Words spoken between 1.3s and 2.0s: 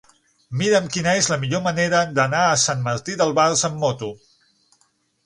la millor manera